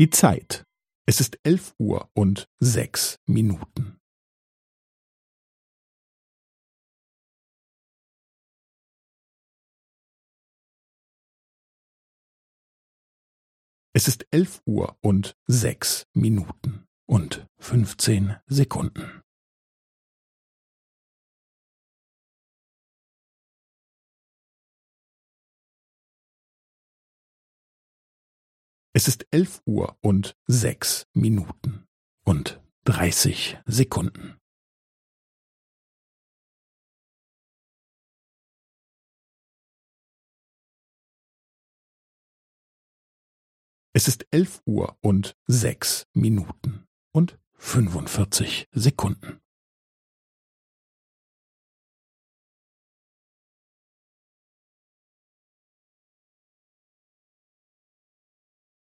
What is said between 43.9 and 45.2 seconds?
Es ist elf Uhr